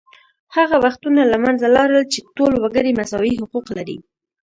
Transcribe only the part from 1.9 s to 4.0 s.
چې ټول وګړي مساوي حقوق لري